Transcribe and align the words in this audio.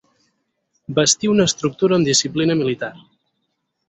Bastir 0.99 1.29
una 1.33 1.45
estructura 1.51 1.97
amb 1.99 2.09
disciplina 2.13 2.57
militar. 2.63 2.91